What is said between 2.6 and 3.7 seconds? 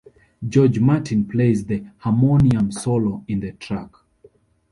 solo in the